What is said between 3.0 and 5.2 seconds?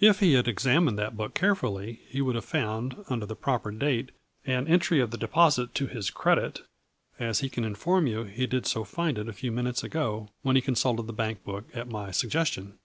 under the proper date, an entry of the